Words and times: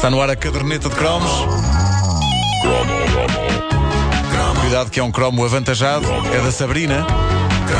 Está 0.00 0.08
no 0.08 0.22
ar 0.22 0.30
a 0.30 0.34
caderneta 0.34 0.88
de 0.88 0.94
cromos. 0.94 1.30
Cuidado 4.62 4.90
que 4.90 4.98
é 4.98 5.02
um 5.02 5.12
cromo 5.12 5.44
avantajado. 5.44 6.06
É 6.34 6.40
da 6.40 6.50
Sabrina. 6.50 7.06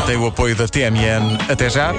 Tem 0.05 0.19
o 0.19 0.27
apoio 0.27 0.55
da 0.55 0.69
TMN. 0.69 1.39
Até 1.51 1.71
já. 1.71 1.95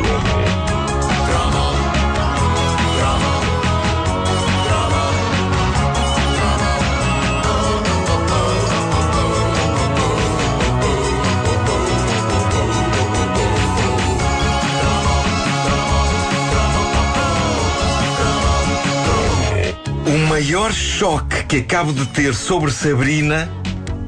Maior 20.42 20.73
choque 20.73 21.44
que 21.48 21.57
acabo 21.57 21.93
de 21.93 22.04
ter 22.07 22.34
sobre 22.34 22.71
Sabrina, 22.71 23.47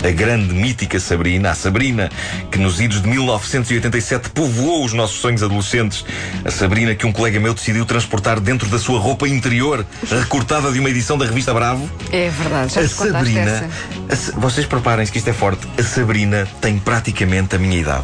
a 0.03 0.11
grande 0.11 0.53
mítica 0.53 0.99
Sabrina, 0.99 1.51
a 1.51 1.55
Sabrina 1.55 2.09
que 2.51 2.57
nos 2.59 2.79
idos 2.81 3.01
de 3.01 3.07
1987 3.07 4.29
povoou 4.29 4.83
os 4.85 4.93
nossos 4.93 5.19
sonhos 5.19 5.41
adolescentes, 5.43 6.05
a 6.43 6.51
Sabrina 6.51 6.93
que 6.95 7.05
um 7.05 7.11
colega 7.11 7.39
meu 7.39 7.53
decidiu 7.53 7.85
transportar 7.85 8.39
dentro 8.39 8.67
da 8.67 8.77
sua 8.77 8.99
roupa 8.99 9.27
interior, 9.27 9.85
recortada 10.09 10.71
de 10.71 10.79
uma 10.79 10.89
edição 10.89 11.17
da 11.17 11.25
revista 11.25 11.53
Bravo. 11.53 11.89
É 12.11 12.29
verdade, 12.29 12.73
já 12.73 12.81
A 12.81 12.87
Sabrina, 12.89 13.69
essa. 14.09 14.35
a 14.35 14.39
vocês 14.39 14.65
preparem-se 14.65 15.11
que 15.11 15.17
isto 15.17 15.29
é 15.29 15.33
forte, 15.33 15.65
a 15.77 15.83
Sabrina 15.83 16.47
tem 16.61 16.77
praticamente 16.77 17.55
a 17.55 17.59
minha 17.59 17.77
idade. 17.77 18.03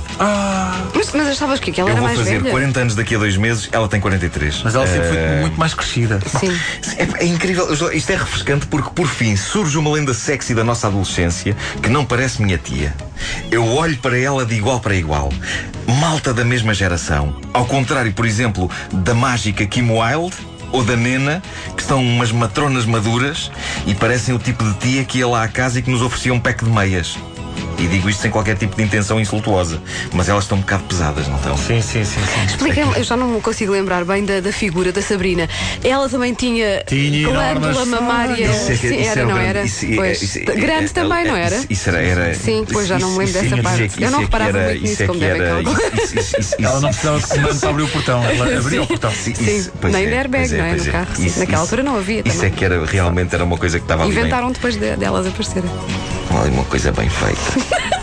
Mas, 0.95 1.11
mas 1.13 1.27
achavas 1.27 1.59
que, 1.59 1.71
que 1.71 1.81
ela 1.81 1.89
Eu 1.89 1.93
era 1.93 1.99
vou 2.01 2.07
mais 2.07 2.19
fazer 2.19 2.39
velha? 2.39 2.51
40 2.51 2.79
anos 2.79 2.95
daqui 2.95 3.15
a 3.15 3.17
dois 3.17 3.35
meses, 3.37 3.69
ela 3.71 3.87
tem 3.87 3.99
43. 3.99 4.61
Mas 4.63 4.75
ela 4.75 4.87
sempre 4.87 5.07
foi 5.09 5.17
Eh, 5.17 5.41
muito 5.41 5.59
mais 5.59 5.73
crescida. 5.73 6.19
Sim. 6.39 6.57
É, 6.97 7.23
é 7.23 7.25
incrível, 7.25 7.67
isto 7.93 8.11
é 8.11 8.15
refrescante 8.15 8.65
porque 8.67 8.89
por 8.91 9.07
fim 9.07 9.35
surge 9.35 9.77
uma 9.77 9.91
lenda 9.91 10.13
sexy 10.13 10.53
da 10.53 10.63
nossa 10.63 10.87
adolescência 10.87 11.55
que 11.81 11.88
não 11.89 12.05
parece 12.05 12.41
minha 12.41 12.57
tia. 12.57 12.93
Eu 13.51 13.65
olho 13.65 13.97
para 13.97 14.17
ela 14.17 14.45
de 14.45 14.55
igual 14.55 14.79
para 14.79 14.95
igual. 14.95 15.29
Malta 15.99 16.33
da 16.33 16.45
mesma 16.45 16.73
geração. 16.73 17.35
Ao 17.53 17.65
contrário, 17.65 18.13
por 18.13 18.25
exemplo, 18.25 18.69
da 18.91 19.13
mágica 19.13 19.65
Kim 19.65 19.89
Wilde 19.89 20.37
ou 20.71 20.83
da 20.83 20.95
Nena, 20.95 21.41
que 21.75 21.83
são 21.83 22.01
umas 22.01 22.31
matronas 22.31 22.85
maduras 22.85 23.51
e 23.87 23.95
parecem 23.95 24.35
o 24.35 24.39
tipo 24.39 24.63
de 24.63 24.73
tia 24.75 25.03
que 25.03 25.17
ia 25.17 25.27
lá 25.27 25.43
à 25.43 25.47
casa 25.47 25.79
e 25.79 25.81
que 25.81 25.89
nos 25.89 26.01
oferecia 26.01 26.33
um 26.33 26.39
pack 26.39 26.63
de 26.63 26.69
meias. 26.69 27.17
E 27.79 27.87
digo 27.87 28.09
isto 28.09 28.21
sem 28.21 28.29
qualquer 28.31 28.57
tipo 28.57 28.75
de 28.75 28.83
intenção 28.83 29.19
insultuosa. 29.19 29.81
Mas 30.13 30.27
elas 30.27 30.43
estão 30.43 30.57
um 30.57 30.61
bocado 30.61 30.83
pesadas, 30.83 31.27
não 31.27 31.37
estão? 31.37 31.57
Sim, 31.57 31.81
sim, 31.81 32.03
sim, 32.03 32.19
sim. 32.21 32.45
Explica-me, 32.45 32.97
eu 32.97 33.03
já 33.03 33.15
não 33.15 33.27
me 33.29 33.41
consigo 33.41 33.71
lembrar 33.71 34.03
bem 34.03 34.25
da, 34.25 34.39
da 34.41 34.51
figura 34.51 34.91
da 34.91 35.01
Sabrina. 35.01 35.47
Ela 35.83 36.09
também 36.09 36.33
tinha, 36.33 36.83
Tinha 36.85 37.27
glândula 37.27 37.71
enormes- 37.71 37.87
mamária. 37.87 38.45
Isso 38.45 38.71
é 38.71 38.75
que- 38.75 38.89
Sim, 38.89 38.99
isso 39.01 39.09
era, 39.11 39.23
o 39.23 39.27
não 39.29 39.35
grande- 39.35 39.49
era? 39.49 39.63
isso- 39.65 39.85
é- 39.85 39.95
Pois, 39.95 40.21
isso- 40.21 40.39
grande 40.45 40.85
é- 40.85 40.89
também, 40.89 41.25
não 41.25 41.35
era? 41.35 41.55
Isso, 41.55 41.65
isso 41.69 41.89
era, 41.89 42.01
era. 42.01 42.33
Sim, 42.33 42.65
pois 42.71 42.87
já 42.87 42.99
não 42.99 43.11
me 43.11 43.17
lembro 43.19 43.31
isso- 43.41 43.49
dessa 43.49 43.63
parte. 43.63 44.03
Eu 44.03 44.11
não 44.11 44.17
é 44.19 44.19
que 44.19 44.25
reparava 44.25 44.57
era- 44.57 44.67
muito 44.69 44.81
nisso, 44.81 44.93
isso 44.93 45.03
é 45.03 45.05
como 45.07 45.19
que 45.19 45.25
devem 45.25 45.41
era- 45.41 45.59
Ela 46.59 46.79
não 46.81 46.89
precisava 46.89 47.19
de 47.19 47.27
comando 47.27 47.59
para 47.59 47.69
abrir 47.69 47.83
o 47.83 47.87
portão. 47.87 48.23
Ela 48.25 48.57
abria 48.57 48.81
o 48.83 48.87
portão. 48.87 49.11
Sim, 49.11 49.33
nem 49.39 49.57
é, 50.03 50.07
de 50.07 50.13
airbag, 50.15 50.53
não 50.53 50.65
é? 50.65 50.75
No 50.75 50.85
carro, 50.91 51.07
sim. 51.15 51.39
Naquela 51.39 51.61
altura 51.61 51.83
não 51.83 51.95
havia 51.97 52.21
Isso 52.25 52.43
é 52.45 52.49
que 52.49 52.65
era, 52.65 52.85
realmente 52.85 53.33
era 53.33 53.43
uma 53.43 53.57
coisa 53.57 53.77
que 53.79 53.85
estava 53.85 54.03
ali 54.03 54.11
bem- 54.13 54.19
Inventaram 54.21 54.51
depois 54.51 54.75
de- 54.75 54.95
delas 54.97 55.25
aparecerem. 55.27 55.69
Olha, 56.31 56.51
uma 56.51 56.63
coisa 56.65 56.91
bem 56.91 57.09
feita. 57.09 57.68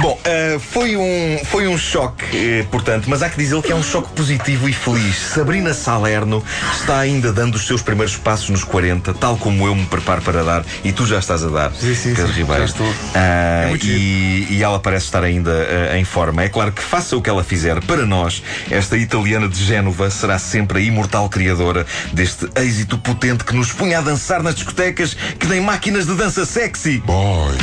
Bom, 0.00 0.18
eh, 0.24 0.58
foi, 0.60 0.96
um, 0.96 1.38
foi 1.46 1.66
um 1.66 1.76
choque, 1.76 2.24
eh, 2.32 2.66
portanto, 2.70 3.06
mas 3.08 3.22
há 3.22 3.28
que 3.30 3.38
dizer 3.38 3.60
que 3.62 3.72
é 3.72 3.74
um 3.74 3.82
choque 3.82 4.12
positivo 4.12 4.68
e 4.68 4.72
feliz. 4.72 5.16
Sabrina 5.16 5.72
Salerno 5.74 6.44
está 6.72 6.98
ainda 7.00 7.32
dando 7.32 7.54
os 7.56 7.66
seus 7.66 7.82
primeiros 7.82 8.14
passos 8.16 8.50
nos 8.50 8.62
40, 8.62 9.14
tal 9.14 9.36
como 9.38 9.66
eu 9.66 9.74
me 9.74 9.86
preparo 9.86 10.22
para 10.22 10.44
dar, 10.44 10.64
e 10.84 10.92
tu 10.92 11.06
já 11.06 11.18
estás 11.18 11.42
a 11.42 11.48
dar, 11.48 11.72
Sim, 11.72 11.94
sim, 11.94 12.14
Pedro 12.14 12.32
sim, 12.32 12.38
Ribeiro. 12.40 12.60
já 12.60 12.64
estou. 12.66 12.94
Ah, 13.14 13.62
É 13.64 13.68
muito 13.70 13.86
e, 13.86 14.46
e 14.50 14.62
ela 14.62 14.78
parece 14.78 15.06
estar 15.06 15.24
ainda 15.24 15.50
em 15.96 16.04
forma. 16.04 16.42
É 16.42 16.48
claro 16.48 16.70
que 16.70 16.82
faça 16.82 17.16
o 17.16 17.22
que 17.22 17.30
ela 17.30 17.42
fizer, 17.42 17.82
para 17.82 18.04
nós, 18.04 18.42
esta 18.70 18.96
italiana 18.96 19.48
de 19.48 19.64
Génova 19.64 20.10
será 20.10 20.38
sempre 20.38 20.78
a 20.78 20.82
imortal 20.82 21.28
criadora 21.28 21.86
deste 22.12 22.46
êxito 22.56 22.98
potente 22.98 23.42
que 23.42 23.54
nos 23.54 23.72
punha 23.72 23.98
a 23.98 24.00
dançar 24.02 24.42
nas 24.42 24.54
discotecas 24.54 25.14
que 25.38 25.46
nem 25.46 25.60
máquinas 25.60 26.06
de 26.06 26.14
dança 26.14 26.44
sexy. 26.44 26.98
Boys, 27.06 27.58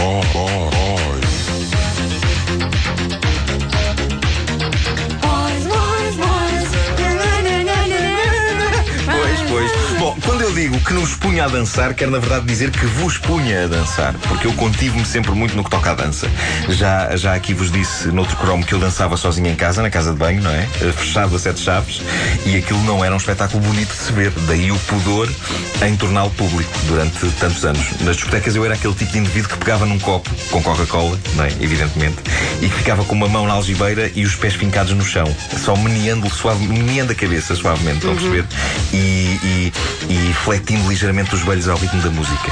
ball, 0.00 0.22
ball. 0.32 0.79
Digo 10.60 10.78
que 10.80 10.92
nos 10.92 11.14
punha 11.14 11.46
a 11.46 11.48
dançar, 11.48 11.94
quero 11.94 12.10
na 12.10 12.18
verdade 12.18 12.44
dizer 12.44 12.70
que 12.70 12.84
vos 12.84 13.16
punha 13.16 13.64
a 13.64 13.66
dançar, 13.66 14.12
porque 14.28 14.46
eu 14.46 14.52
contive-me 14.52 15.06
sempre 15.06 15.30
muito 15.30 15.56
no 15.56 15.64
que 15.64 15.70
toca 15.70 15.92
à 15.92 15.94
dança. 15.94 16.28
Já, 16.68 17.16
já 17.16 17.34
aqui 17.34 17.54
vos 17.54 17.72
disse 17.72 18.08
noutro 18.08 18.36
cromo 18.36 18.62
que 18.62 18.74
eu 18.74 18.78
dançava 18.78 19.16
sozinho 19.16 19.48
em 19.48 19.54
casa, 19.54 19.80
na 19.80 19.88
casa 19.88 20.12
de 20.12 20.18
banho, 20.18 20.42
não 20.42 20.50
é? 20.50 20.68
Eh, 20.82 20.92
Fechado 20.92 21.34
a 21.34 21.38
sete 21.38 21.60
chaves, 21.60 22.02
e 22.44 22.56
aquilo 22.56 22.78
não 22.84 23.02
era 23.02 23.14
um 23.14 23.16
espetáculo 23.16 23.62
bonito 23.62 23.88
de 23.88 23.96
se 23.96 24.12
ver. 24.12 24.30
Daí 24.46 24.70
o 24.70 24.78
pudor 24.80 25.32
em 25.82 25.96
torná-lo 25.96 26.30
público 26.32 26.70
durante 26.86 27.26
tantos 27.38 27.64
anos. 27.64 27.98
Nas 28.02 28.16
discotecas 28.16 28.54
eu 28.54 28.62
era 28.62 28.74
aquele 28.74 28.92
tipo 28.92 29.12
de 29.12 29.18
indivíduo 29.18 29.48
que 29.48 29.56
pegava 29.56 29.86
num 29.86 29.98
copo 29.98 30.28
com 30.50 30.62
Coca-Cola, 30.62 31.18
não 31.36 31.44
é? 31.44 31.48
Evidentemente, 31.58 32.18
e 32.60 32.68
que 32.68 32.74
ficava 32.76 33.02
com 33.04 33.14
uma 33.14 33.28
mão 33.28 33.46
na 33.46 33.54
algibeira 33.54 34.10
e 34.14 34.26
os 34.26 34.34
pés 34.34 34.54
fincados 34.54 34.92
no 34.92 35.04
chão, 35.04 35.24
só 35.56 35.74
meneando, 35.74 36.28
suave, 36.28 36.66
meneando 36.66 37.12
a 37.12 37.14
cabeça 37.14 37.54
suavemente, 37.54 37.96
estão 37.96 38.12
a 38.12 38.14
perceber? 38.14 38.44
E, 38.92 39.40
e, 39.42 39.72
e 40.10 40.32
fletindo 40.50 40.88
ligeiramente 40.88 41.32
os 41.32 41.42
joelhos 41.42 41.68
ao 41.68 41.76
ritmo 41.76 42.02
da 42.02 42.10
música. 42.10 42.50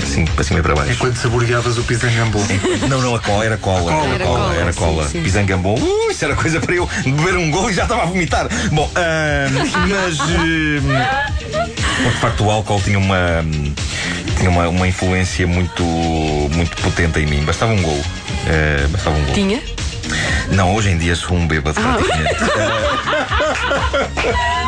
Assim, 0.00 0.24
para 0.24 0.44
cima 0.44 0.60
e 0.60 0.62
para 0.62 0.72
baixo. 0.76 0.92
Enquanto 0.92 1.16
saboreavas 1.16 1.78
o 1.78 1.82
pisangambô. 1.82 2.38
Não, 2.88 3.00
não, 3.00 3.16
a 3.16 3.18
cola, 3.18 3.44
era 3.44 3.56
cola. 3.56 3.90
cola, 3.90 4.14
era 4.14 4.24
cola, 4.24 4.54
era 4.54 4.72
sim, 4.72 4.78
cola. 4.78 5.08
sim. 5.08 5.20
Pisangambom. 5.22 5.74
Uh, 5.74 6.10
isso 6.12 6.24
era 6.24 6.36
coisa 6.36 6.60
para 6.60 6.76
eu 6.76 6.88
beber 7.04 7.36
um 7.36 7.50
gol 7.50 7.68
e 7.68 7.74
já 7.74 7.82
estava 7.82 8.02
a 8.02 8.06
vomitar. 8.06 8.46
Bom, 8.70 8.88
ahm, 8.94 9.52
mas. 9.88 10.16
porque, 10.18 10.80
de 12.08 12.20
facto, 12.20 12.44
o 12.44 12.50
álcool 12.50 12.80
tinha 12.82 12.98
uma. 12.98 13.44
Tinha 14.36 14.48
uma, 14.48 14.68
uma 14.68 14.86
influência 14.86 15.44
muito, 15.46 15.82
muito 15.82 16.76
potente 16.82 17.18
em 17.18 17.26
mim. 17.26 17.42
Bastava 17.44 17.72
um 17.72 17.82
gol. 17.82 18.00
Eh, 18.46 18.86
bastava 18.90 19.16
um 19.16 19.24
gol. 19.24 19.34
Tinha? 19.34 19.60
Não, 20.52 20.74
hoje 20.74 20.90
em 20.90 20.98
dia 20.98 21.16
sou 21.16 21.36
um 21.36 21.46
bêbado 21.48 21.80
praticamente. 21.80 22.36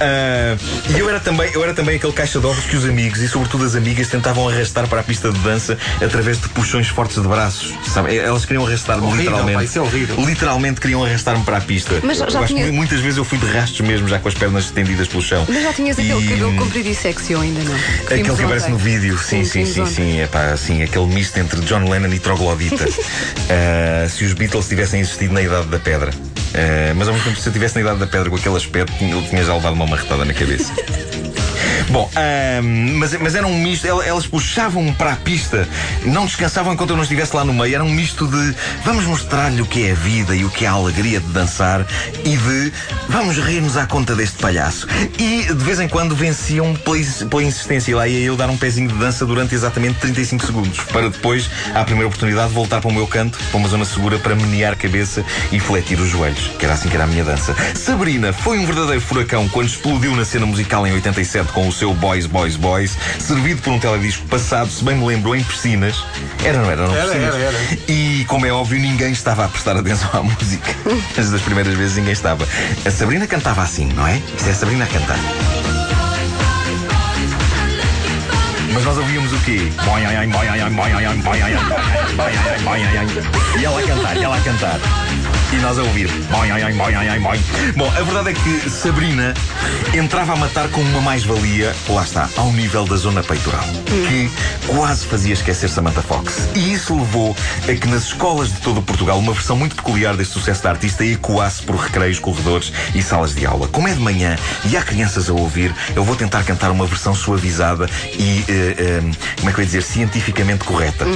Ah, 0.00 0.56
e 0.94 0.98
eu 0.98 1.08
era, 1.08 1.20
também, 1.20 1.50
eu 1.52 1.62
era 1.62 1.72
também 1.74 1.96
aquele 1.96 2.12
caixa 2.12 2.38
de 2.40 2.46
ovos 2.46 2.64
que 2.64 2.76
os 2.76 2.84
amigos 2.84 3.20
e 3.20 3.28
sobretudo 3.28 3.64
as 3.64 3.74
amigas 3.74 4.08
tentavam 4.08 4.48
arrastar 4.48 4.86
para 4.88 5.00
a 5.00 5.02
pista 5.02 5.30
de 5.30 5.38
dança 5.40 5.76
através 6.02 6.40
de 6.40 6.48
puxões 6.50 6.88
fortes 6.88 7.20
de 7.20 7.28
braços. 7.28 7.74
Sabe? 7.92 8.16
Elas 8.16 8.44
queriam 8.44 8.66
arrastar-me 8.66 9.10
literalmente. 9.16 9.64
isso 9.64 9.78
é 9.78 9.82
horrível. 9.82 10.16
Literalmente 10.24 10.80
queriam 10.80 11.04
arrastar-me 11.04 11.44
para 11.44 11.58
a 11.58 11.60
pista. 11.60 11.94
Mas 12.02 12.18
já 12.18 12.26
acho 12.26 12.46
tinha- 12.46 12.64
que 12.66 12.72
muitas 12.72 13.00
vezes 13.00 13.16
eu 13.18 13.24
fui 13.24 13.38
de 13.38 13.46
rastros 13.46 13.80
mesmo, 13.86 14.08
já 14.08 14.18
com 14.18 14.28
as 14.28 14.34
pernas 14.34 14.64
estendidas 14.64 15.08
pelo 15.08 15.22
chão. 15.22 15.44
Mas 15.48 15.62
já 15.62 15.72
tinhas 15.72 15.98
aquele 15.98 16.24
E- 16.24 16.28
cabelo 16.28 16.56
comprido 16.56 16.88
e 16.88 16.94
sexy 16.94 17.34
ou 17.34 17.40
ainda 17.42 17.60
não? 17.62 17.74
Que 18.06 18.14
Aquele 18.14 18.22
que 18.36 18.42
aparece 18.42 18.64
ontem. 18.66 18.72
no 18.72 18.78
vídeo, 18.78 19.18
sim, 19.18 19.44
sim, 19.44 19.64
sim, 19.66 19.80
ontem. 19.82 19.94
sim, 19.94 20.20
é 20.20 20.26
pá, 20.26 20.46
assim, 20.52 20.82
aquele 20.82 21.06
misto 21.06 21.36
entre 21.38 21.60
John 21.60 21.88
Lennon 21.88 22.12
e 22.12 22.18
Troglodita. 22.18 22.86
Ah, 23.48 24.08
se 24.08 24.24
os 24.24 24.32
Beatles 24.32 24.68
tivessem 24.68 25.00
existido 25.00 25.32
na 25.32 25.40
Idade 25.42 25.66
da 25.68 25.78
Pedra. 25.78 26.10
Ah, 26.56 26.94
mas 26.96 27.06
ao 27.06 27.14
mesmo 27.14 27.28
tempo, 27.28 27.40
se 27.40 27.48
eu 27.48 27.52
tivesse 27.52 27.74
na 27.74 27.82
Idade 27.82 28.00
da 28.00 28.06
Pedra 28.06 28.30
com 28.30 28.36
aquele 28.36 28.56
aspecto, 28.56 28.92
eu 29.04 29.22
tinha 29.28 29.44
já 29.44 29.54
levado 29.54 29.74
uma 29.74 29.86
marretada 29.86 30.24
na 30.24 30.32
cabeça. 30.32 30.72
Bom, 31.90 32.10
mas, 32.96 33.12
mas 33.20 33.34
era 33.34 33.46
um 33.46 33.58
misto, 33.62 33.86
el- 33.86 34.02
elas 34.02 34.26
puxavam-me 34.26 34.92
para 34.92 35.12
a 35.12 35.16
pista, 35.16 35.68
não 36.04 36.26
descansavam 36.26 36.72
enquanto 36.72 36.90
eu 36.90 36.96
não 36.96 37.02
estivesse 37.04 37.34
lá 37.34 37.44
no 37.44 37.54
meio. 37.54 37.74
Era 37.74 37.84
um 37.84 37.90
misto 37.90 38.26
de 38.26 38.54
vamos 38.84 39.04
mostrar-lhe 39.04 39.62
o 39.62 39.66
que 39.66 39.86
é 39.86 39.92
a 39.92 39.94
vida 39.94 40.34
e 40.34 40.44
o 40.44 40.50
que 40.50 40.64
é 40.64 40.68
a 40.68 40.72
alegria 40.72 41.20
de 41.20 41.26
dançar 41.28 41.86
e 42.24 42.36
de 42.36 42.72
vamos 43.08 43.38
rir-nos 43.38 43.76
à 43.76 43.86
conta 43.86 44.14
deste 44.14 44.36
palhaço. 44.38 44.86
E 45.18 45.44
de 45.46 45.64
vez 45.64 45.78
em 45.80 45.88
quando 45.88 46.14
venciam 46.16 46.74
pela, 46.74 46.96
pela 47.30 47.42
insistência. 47.42 47.90
E 47.90 47.94
lá 47.94 48.08
ia 48.08 48.18
eu 48.26 48.36
dar 48.36 48.50
um 48.50 48.56
pezinho 48.56 48.88
de 48.88 48.94
dança 48.94 49.24
durante 49.24 49.54
exatamente 49.54 49.98
35 50.00 50.44
segundos, 50.44 50.80
para 50.92 51.08
depois, 51.08 51.48
à 51.74 51.84
primeira 51.84 52.08
oportunidade, 52.08 52.52
voltar 52.52 52.80
para 52.80 52.90
o 52.90 52.92
meu 52.92 53.06
canto, 53.06 53.38
para 53.38 53.56
uma 53.58 53.68
zona 53.68 53.84
segura, 53.84 54.18
para 54.18 54.34
menear 54.34 54.72
a 54.72 54.76
cabeça 54.76 55.24
e 55.52 55.60
fletir 55.60 56.00
os 56.00 56.08
joelhos, 56.08 56.50
que 56.58 56.64
era 56.64 56.74
assim 56.74 56.88
que 56.88 56.94
era 56.96 57.04
a 57.04 57.06
minha 57.06 57.24
dança. 57.24 57.54
Sabrina 57.74 58.32
foi 58.32 58.58
um 58.58 58.66
verdadeiro 58.66 59.00
furacão 59.00 59.48
quando 59.48 59.68
explodiu 59.68 60.14
na 60.16 60.24
cena 60.24 60.46
musical 60.46 60.84
em 60.86 60.92
87 60.92 61.52
com 61.52 61.68
o 61.68 61.72
seu 61.76 61.92
Boys, 61.94 62.26
Boys, 62.26 62.56
Boys, 62.56 62.96
servido 63.18 63.60
por 63.62 63.72
um 63.72 63.78
teledisco 63.78 64.26
passado, 64.26 64.70
se 64.70 64.82
bem 64.82 64.96
me 64.96 65.06
lembro, 65.06 65.34
em 65.34 65.42
piscinas. 65.44 66.02
Era, 66.44 66.58
não 66.58 66.70
era? 66.70 66.86
Não 66.86 66.94
Era, 66.96 67.14
era, 67.14 67.36
era. 67.36 67.58
E, 67.88 68.24
como 68.26 68.46
é 68.46 68.52
óbvio, 68.52 68.80
ninguém 68.80 69.12
estava 69.12 69.44
a 69.44 69.48
prestar 69.48 69.76
atenção 69.76 70.08
à 70.12 70.22
música. 70.24 70.74
As 71.18 71.30
das 71.30 71.42
primeiras 71.42 71.74
vezes 71.74 71.96
ninguém 71.96 72.12
estava. 72.12 72.46
A 72.84 72.90
Sabrina 72.90 73.26
cantava 73.26 73.62
assim, 73.62 73.86
não 73.94 74.06
é? 74.06 74.16
Isto 74.36 74.48
é 74.48 74.52
a 74.52 74.54
Sabrina 74.54 74.84
a 74.84 74.88
cantar. 74.88 75.18
Mas 78.72 78.84
nós 78.84 78.98
ouvíamos 78.98 79.32
o 79.32 79.38
quê? 79.40 79.72
E 83.58 83.64
ela 83.64 83.80
a 83.80 83.82
cantar, 83.86 84.16
e 84.16 84.22
ela 84.22 84.36
a 84.36 84.40
cantar. 84.40 85.05
E 85.52 85.56
nós 85.58 85.78
a 85.78 85.82
ouvir. 85.82 86.08
Boing, 86.08 86.48
boing, 86.48 86.76
boing, 86.76 87.20
boing. 87.20 87.72
Bom, 87.76 87.88
a 87.96 88.02
verdade 88.02 88.30
é 88.30 88.32
que 88.34 88.68
Sabrina 88.68 89.32
entrava 89.94 90.32
a 90.32 90.36
matar 90.36 90.68
com 90.68 90.80
uma 90.80 91.00
mais-valia, 91.00 91.74
lá 91.88 92.02
está, 92.02 92.28
ao 92.36 92.52
nível 92.52 92.84
da 92.84 92.96
zona 92.96 93.22
peitoral, 93.22 93.64
que 93.86 94.30
quase 94.66 95.06
fazia 95.06 95.32
esquecer 95.32 95.68
Samantha 95.68 96.02
Fox. 96.02 96.48
E 96.54 96.72
isso 96.72 96.94
levou 96.96 97.36
a 97.62 97.74
que 97.74 97.86
nas 97.86 98.04
escolas 98.04 98.52
de 98.52 98.60
todo 98.60 98.82
Portugal 98.82 99.18
uma 99.18 99.32
versão 99.32 99.56
muito 99.56 99.76
peculiar 99.76 100.16
deste 100.16 100.34
sucesso 100.34 100.62
da 100.64 100.70
artista 100.70 101.04
ecoasse 101.04 101.62
por 101.62 101.76
recreios, 101.76 102.18
corredores 102.18 102.72
e 102.94 103.00
salas 103.00 103.34
de 103.34 103.46
aula. 103.46 103.68
Como 103.68 103.86
é 103.86 103.94
de 103.94 104.00
manhã 104.00 104.36
e 104.68 104.76
há 104.76 104.82
crianças 104.82 105.30
a 105.30 105.32
ouvir, 105.32 105.74
eu 105.94 106.04
vou 106.04 106.16
tentar 106.16 106.42
cantar 106.42 106.70
uma 106.70 106.86
versão 106.86 107.14
suavizada 107.14 107.88
e, 108.18 108.44
eh, 108.48 108.74
eh, 108.78 109.00
como 109.36 109.50
é 109.50 109.52
que 109.52 109.60
eu 109.60 109.62
ia 109.62 109.66
dizer, 109.66 109.82
cientificamente 109.82 110.64
correta. 110.64 111.06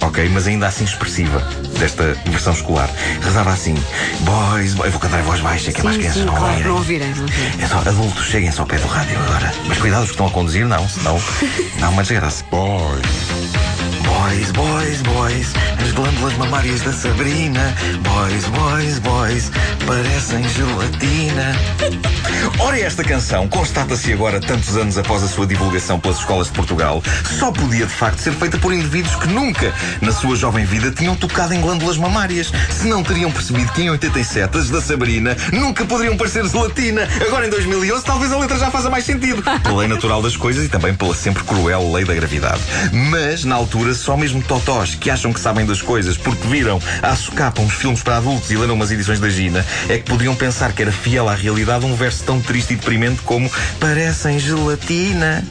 Ok? 0.00 0.28
Mas 0.32 0.46
ainda 0.46 0.66
assim 0.66 0.84
expressiva 0.84 1.46
desta 1.78 2.16
versão 2.26 2.52
escolar. 2.52 2.90
Rezava 3.22 3.50
assim: 3.52 3.74
Boys, 4.20 4.74
boys, 4.74 4.86
eu 4.86 4.90
vou 4.92 5.00
cantar 5.00 5.20
em 5.20 5.24
voz 5.24 5.40
baixa, 5.40 5.72
que 5.72 5.80
é 5.80 5.84
mais 5.84 5.96
Sim, 5.96 6.02
crianças 6.02 6.22
sim, 6.22 6.26
não 6.26 6.34
claro, 6.34 6.48
ouvirem. 6.52 6.68
não 6.68 6.76
ouvirem. 6.76 7.14
não 7.14 7.22
ouvirem. 7.22 7.52
É 7.62 7.66
só, 7.66 7.78
adultos, 7.78 8.24
cheguem-se 8.26 8.60
ao 8.60 8.66
pé 8.66 8.78
do 8.78 8.86
rádio 8.86 9.18
agora. 9.20 9.52
Mas 9.66 9.78
cuidado, 9.78 10.02
os 10.02 10.08
que 10.08 10.14
estão 10.14 10.26
a 10.26 10.30
conduzir, 10.30 10.66
não, 10.66 10.88
senão 10.88 11.20
dá 11.80 11.88
uma 11.88 12.02
desgraça. 12.02 12.44
boys, 12.50 13.02
Boys, 14.04 14.50
boys, 14.52 15.02
boys, 15.02 15.52
as 15.82 15.92
glândulas 15.92 16.36
mamárias 16.36 16.80
da 16.82 16.92
Sabrina. 16.92 17.74
Boys, 18.02 18.44
boys, 18.46 18.98
boys, 19.00 19.50
parecem 19.86 20.46
gelatina. 20.48 21.54
Ora, 22.58 22.78
esta 22.78 23.02
canção, 23.02 23.48
constata-se 23.48 24.12
agora, 24.12 24.40
tantos 24.40 24.76
anos 24.76 24.98
após 24.98 25.22
a 25.22 25.28
sua 25.28 25.46
divulgação 25.46 25.98
pelas 25.98 26.18
escolas 26.18 26.48
de 26.48 26.52
Portugal, 26.52 27.02
só 27.38 27.50
podia 27.50 27.86
de 27.86 27.92
facto 27.92 28.18
ser 28.18 28.32
feita 28.32 28.58
por 28.58 28.72
indivíduos 28.72 29.14
que 29.16 29.28
nunca, 29.28 29.72
na 30.00 30.12
sua 30.12 30.36
jovem 30.36 30.64
vida, 30.64 30.90
tinham 30.90 31.16
tocado 31.16 31.54
em 31.54 31.60
glândulas 31.60 31.96
mamárias. 31.96 32.52
Se 32.70 32.86
não 32.86 33.02
teriam 33.02 33.30
percebido 33.30 33.72
que 33.72 33.82
em 33.82 33.90
87 33.90 34.58
as 34.58 34.70
da 34.70 34.80
Sabrina 34.80 35.36
nunca 35.52 35.84
poderiam 35.84 36.16
parecer 36.16 36.46
gelatina. 36.46 37.08
Agora 37.26 37.46
em 37.46 37.50
2011, 37.50 38.04
talvez 38.04 38.32
a 38.32 38.38
letra 38.38 38.58
já 38.58 38.70
faça 38.70 38.90
mais 38.90 39.04
sentido. 39.04 39.42
Pela 39.62 39.78
lei 39.78 39.88
natural 39.88 40.20
das 40.22 40.36
coisas 40.36 40.64
e 40.64 40.68
também 40.68 40.94
pela 40.94 41.14
sempre 41.14 41.42
cruel 41.44 41.92
lei 41.92 42.04
da 42.04 42.14
gravidade. 42.14 42.60
Mas, 42.92 43.44
na 43.44 43.54
altura, 43.54 43.93
só 43.94 44.16
mesmo 44.16 44.42
totós 44.42 44.94
que 44.94 45.10
acham 45.10 45.32
que 45.32 45.40
sabem 45.40 45.64
das 45.66 45.80
coisas 45.80 46.16
porque 46.16 46.46
viram 46.48 46.80
à 47.02 47.14
socapa 47.16 47.60
uns 47.60 47.74
filmes 47.74 48.02
para 48.02 48.16
adultos 48.16 48.50
e 48.50 48.56
leram 48.56 48.74
umas 48.74 48.90
edições 48.90 49.20
da 49.20 49.28
Gina 49.28 49.64
é 49.88 49.98
que 49.98 50.04
podiam 50.04 50.34
pensar 50.34 50.72
que 50.72 50.82
era 50.82 50.92
fiel 50.92 51.28
à 51.28 51.34
realidade 51.34 51.84
um 51.84 51.94
verso 51.94 52.24
tão 52.24 52.40
triste 52.40 52.74
e 52.74 52.76
deprimente 52.76 53.22
como 53.22 53.50
parecem 53.78 54.38
gelatina. 54.38 55.44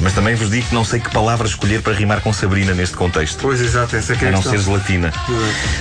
Mas 0.00 0.12
também 0.12 0.34
vos 0.34 0.50
digo 0.50 0.68
que 0.68 0.74
não 0.74 0.84
sei 0.84 1.00
que 1.00 1.10
palavra 1.10 1.46
escolher 1.46 1.82
para 1.82 1.92
rimar 1.92 2.20
com 2.20 2.32
Sabrina 2.32 2.72
neste 2.72 2.96
contexto. 2.96 3.40
Pois, 3.42 3.60
exato, 3.60 3.96
essa 3.96 4.12
é 4.12 4.16
que 4.16 4.24
é 4.24 4.28
A 4.28 4.30
a 4.30 4.34
não 4.34 4.42
ser 4.42 4.58
gelatina. 4.58 5.12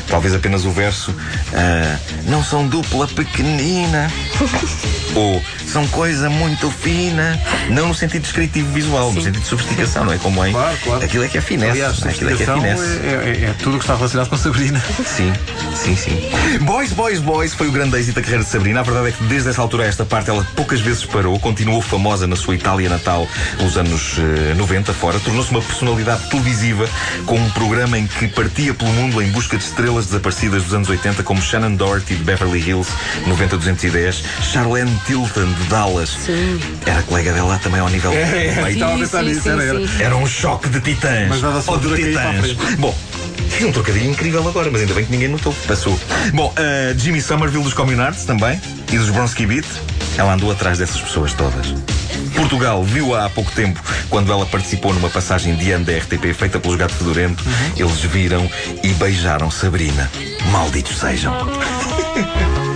Talvez 0.07 0.33
apenas 0.33 0.65
o 0.65 0.71
verso 0.71 1.15
ah, 1.53 1.97
Não 2.25 2.43
são 2.43 2.67
dupla 2.67 3.07
pequenina 3.07 4.11
Ou 5.15 5.41
são 5.65 5.87
coisa 5.87 6.29
muito 6.29 6.69
fina 6.69 7.39
Não 7.69 7.87
no 7.87 7.95
sentido 7.95 8.21
descritivo 8.21 8.71
visual 8.71 9.11
No 9.11 9.21
sentido 9.21 9.41
de 9.41 9.47
sofisticação, 9.47 10.05
não 10.05 10.13
é 10.13 10.17
como 10.17 10.43
é 10.43 10.51
Claro, 10.51 10.77
claro. 10.83 11.03
Aquilo 11.05 11.23
é 11.23 11.27
que 11.27 11.37
é 11.37 11.41
finesse 11.41 11.71
Aliás, 11.71 12.05
é? 12.05 12.09
Aquilo 12.09 12.29
é 12.31 12.35
que 12.35 12.43
é 12.43 12.45
finesse 12.45 12.83
é, 12.83 13.45
é- 13.45 13.49
é 13.49 13.55
tudo 13.61 13.75
o 13.75 13.79
que 13.79 13.83
está 13.85 13.95
relacionado 13.95 14.29
com 14.29 14.37
Sabrina. 14.37 14.81
Sim, 15.05 15.33
sim, 15.75 15.95
sim. 15.95 16.29
Boys, 16.61 16.91
Boys, 16.91 17.19
Boys 17.19 17.53
foi 17.53 17.67
o 17.67 17.71
grande 17.71 17.97
êxito 17.97 18.15
da 18.15 18.21
carreira 18.21 18.43
de 18.43 18.49
Sabrina. 18.49 18.79
A 18.79 18.83
verdade 18.83 19.07
é 19.09 19.11
que 19.11 19.23
desde 19.25 19.49
essa 19.49 19.61
altura 19.61 19.83
a 19.83 19.87
esta 19.87 20.05
parte 20.05 20.29
ela 20.29 20.45
poucas 20.55 20.79
vezes 20.81 21.05
parou, 21.05 21.39
continuou 21.39 21.81
famosa 21.81 22.27
na 22.27 22.35
sua 22.35 22.55
Itália 22.55 22.89
natal 22.89 23.27
nos 23.59 23.77
anos 23.77 24.15
eh, 24.19 24.53
90 24.55 24.93
fora, 24.93 25.19
tornou-se 25.19 25.51
uma 25.51 25.61
personalidade 25.61 26.29
televisiva 26.29 26.87
com 27.25 27.35
um 27.35 27.49
programa 27.51 27.97
em 27.97 28.07
que 28.07 28.27
partia 28.27 28.73
pelo 28.73 28.91
mundo 28.93 29.21
em 29.21 29.29
busca 29.31 29.57
de 29.57 29.63
estrelas 29.63 30.05
desaparecidas 30.07 30.63
dos 30.63 30.73
anos 30.73 30.89
80 30.89 31.23
como 31.23 31.41
Shannon 31.41 31.75
Doherty 31.75 32.15
de 32.15 32.23
Beverly 32.23 32.59
Hills 32.59 32.89
90210, 33.27 34.23
Charlene 34.41 34.91
Tilton 35.05 35.51
de 35.53 35.63
Dallas. 35.69 36.09
Sim. 36.09 36.59
Era 36.85 37.01
colega 37.03 37.33
dela 37.33 37.59
também 37.63 37.79
ao 37.79 37.89
nível 37.89 38.11
É, 38.11 38.15
é, 38.15 38.71
estava 38.71 38.93
a 38.93 38.95
Sim, 38.95 38.99
pensar 39.01 39.19
sim, 39.19 39.25
nisso, 39.29 39.41
sim, 39.41 39.49
era, 39.49 39.63
era. 39.63 39.87
sim. 39.87 40.03
Era 40.03 40.15
um 40.15 40.27
choque 40.27 40.69
de 40.69 40.79
titãs. 40.79 41.29
Mas 41.29 41.41
dada 41.41 41.57
a 41.59 41.61
sua 41.61 41.73
Ou 41.75 41.79
de 41.79 41.95
titãs. 41.95 42.51
Bom, 42.77 42.95
fiz 43.49 43.65
um 43.65 43.71
trocadilho 43.71 44.09
incrível 44.11 44.47
agora, 44.47 44.69
mas 44.71 44.81
ainda 44.81 44.93
bem 44.93 45.05
que 45.05 45.11
ninguém 45.11 45.27
notou. 45.29 45.53
Passou. 45.67 45.99
Bom, 46.33 46.53
uh, 46.57 46.99
Jimmy 46.99 47.21
Somerville 47.21 47.63
dos 47.63 47.73
Communards 47.73 48.25
também 48.25 48.59
e 48.91 48.97
dos 48.97 49.09
Bronski 49.09 49.45
Beat. 49.45 49.65
Ela 50.17 50.33
andou 50.33 50.51
atrás 50.51 50.79
dessas 50.79 50.99
pessoas 50.99 51.33
todas. 51.33 51.73
Portugal 52.35 52.83
viu-a 52.83 53.25
há 53.25 53.29
pouco 53.29 53.51
tempo 53.51 53.81
quando 54.09 54.31
ela 54.31 54.45
participou 54.45 54.93
numa 54.93 55.09
passagem 55.09 55.55
de 55.55 55.71
ano 55.71 55.85
da 55.85 55.93
RTP 55.97 56.33
feita 56.33 56.59
pelos 56.59 56.77
Gato 56.77 56.93
Fedorento. 56.93 57.43
Eles 57.75 57.99
viram 58.01 58.49
e 58.83 58.89
beijaram 58.93 59.49
Sabrina. 59.51 60.09
Malditos 60.51 60.97
sejam. 60.99 61.33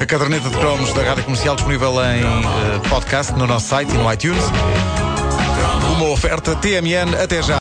A 0.00 0.06
caderneta 0.06 0.48
de 0.48 0.56
cromos 0.56 0.92
da 0.92 1.02
Rádio 1.02 1.24
Comercial 1.24 1.56
disponível 1.56 1.92
em 2.04 2.22
eh, 2.22 2.88
podcast 2.88 3.32
no 3.32 3.46
nosso 3.46 3.68
site 3.68 3.94
e 3.94 3.98
no 3.98 4.12
iTunes. 4.12 4.44
Uma 5.96 6.10
oferta 6.10 6.54
TMN 6.56 7.14
até 7.22 7.42
já. 7.42 7.56